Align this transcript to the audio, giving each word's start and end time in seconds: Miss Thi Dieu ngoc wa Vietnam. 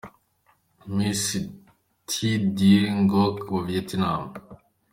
Miss 0.95 1.23
Thi 2.07 2.29
Dieu 2.55 2.81
ngoc 3.05 3.37
wa 3.51 3.59
Vietnam. 3.69 4.23